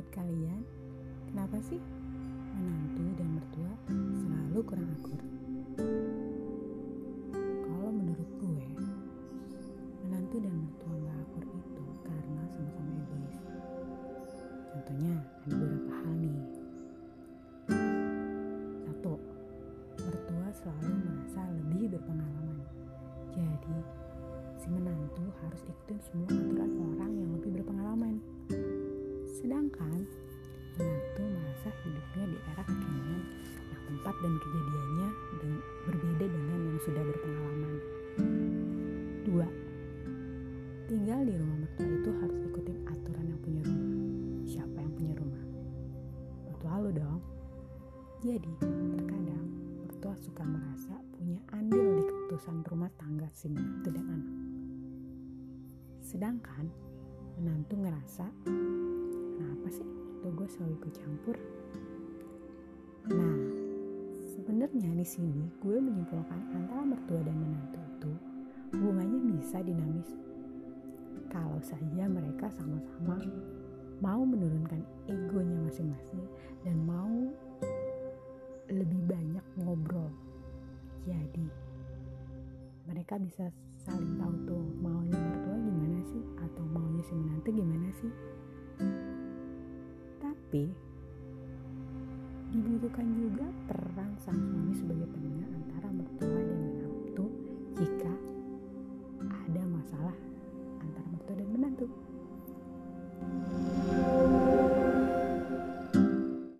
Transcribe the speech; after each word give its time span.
menurut 0.00 0.16
kalian, 0.16 0.64
kenapa 1.28 1.60
sih 1.60 1.76
menantu 2.56 3.04
dan 3.20 3.28
mertua 3.36 3.72
selalu 4.16 4.58
kurang 4.64 4.88
akur? 4.96 5.20
Kalau 7.36 7.90
menurut 7.92 8.30
gue, 8.40 8.64
menantu 10.08 10.36
dan 10.40 10.56
mertua 10.56 10.94
gak 11.04 11.16
akur 11.20 11.44
itu 11.52 11.84
karena 12.00 12.42
sama-sama 12.48 12.92
egois. 12.96 13.44
Contohnya 14.72 15.14
ada 15.20 15.52
beberapa 15.52 15.92
hal 15.92 16.12
nih. 16.16 16.40
Satu, 18.88 19.14
mertua 20.00 20.46
selalu 20.64 20.92
merasa 20.96 21.42
lebih 21.60 21.92
berpengalaman. 21.92 22.58
Jadi, 23.36 23.76
si 24.64 24.66
menantu 24.72 25.28
harus 25.44 25.60
ikutin 25.68 25.98
semua 26.08 26.32
aturan 26.32 26.72
orang 26.88 27.12
yang 27.20 27.30
lebih 27.36 27.60
berpengalaman. 27.60 28.16
Sedangkan 29.50 30.06
menantu 30.78 31.22
merasa 31.26 31.74
hidupnya 31.82 32.24
di 32.30 32.38
era 32.54 32.62
kekinian 32.62 33.22
yang 33.50 33.82
tempat 33.82 34.14
dan 34.22 34.34
kejadiannya 34.38 35.08
berbeda 35.90 36.26
dengan 36.30 36.58
yang 36.70 36.78
sudah 36.86 37.02
berpengalaman. 37.02 37.74
Dua, 39.26 39.48
tinggal 40.86 41.26
di 41.26 41.34
rumah 41.34 41.66
mertua 41.66 41.90
itu 41.98 42.10
harus 42.22 42.38
ikutin 42.46 42.78
aturan 42.94 43.26
yang 43.26 43.40
punya 43.42 43.62
rumah. 43.66 43.90
Siapa 44.46 44.78
yang 44.78 44.92
punya 44.94 45.14
rumah? 45.18 45.44
Mertua 46.46 46.74
lo 46.86 46.90
dong. 46.94 47.20
Jadi, 48.22 48.54
terkadang 49.02 49.46
mertua 49.82 50.14
suka 50.14 50.46
merasa 50.46 50.94
punya 51.18 51.42
andil 51.58 51.98
di 51.98 52.02
keputusan 52.06 52.62
rumah 52.70 52.90
tangga 53.02 53.26
si 53.34 53.50
menantu 53.50 53.90
dan 53.98 54.06
anak. 54.14 54.36
Sedangkan 56.06 56.70
menantu 57.34 57.74
ngerasa, 57.82 58.30
sih 59.70 59.86
tuh 60.20 60.32
gue 60.34 60.48
selalu 60.50 60.74
ikut 60.82 60.92
campur? 60.98 61.36
Nah, 63.10 63.36
sebenarnya 64.36 64.90
di 64.92 65.06
sini 65.06 65.48
gue 65.62 65.76
menyimpulkan 65.78 66.40
antara 66.52 66.82
mertua 66.84 67.20
dan 67.24 67.36
menantu 67.38 67.80
itu 67.96 68.12
hubungannya 68.76 69.20
bisa 69.38 69.62
dinamis 69.64 70.10
kalau 71.30 71.58
saja 71.62 72.10
mereka 72.10 72.50
sama-sama 72.54 73.22
mau 74.00 74.24
menurunkan 74.24 74.80
egonya 75.06 75.60
masing-masing 75.68 76.24
dan 76.64 76.76
mau 76.88 77.30
lebih 78.72 79.00
banyak 79.04 79.44
ngobrol. 79.60 80.08
Jadi 81.04 81.46
mereka 82.88 83.20
bisa 83.20 83.52
saling 83.84 84.16
tahu 84.16 84.34
tuh 84.48 84.64
maunya 84.80 85.16
mertua 85.16 85.56
gimana 85.56 86.00
sih 86.08 86.24
atau 86.40 86.64
maunya 86.72 87.02
si 87.04 87.12
menantu 87.12 87.48
gimana 87.52 87.88
sih. 88.00 88.12
Tapi 90.50 90.66
dibutuhkan 92.50 93.06
juga 93.14 93.46
peran 93.70 94.18
sang 94.18 94.34
suami 94.34 94.74
sebagai 94.74 95.06
pendengar 95.14 95.46
antara 95.46 95.94
mertua 95.94 96.26
dan 96.42 96.58
menantu 96.58 97.26
jika 97.78 98.10
ada 99.30 99.62
masalah 99.70 100.16
antara 100.82 101.06
mertua 101.06 101.34
dan 101.38 101.48
menantu. 101.54 101.86